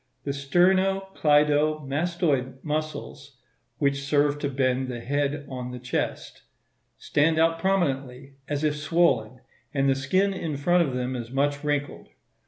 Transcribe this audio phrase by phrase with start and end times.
[0.23, 3.37] The sterno cleido mastoid muscles
[3.77, 6.41] (which serve to bend the head on the chest)
[6.97, 9.41] stand out prominently, as if swollen,
[9.75, 12.07] and the skin in front of them is much wrinkled.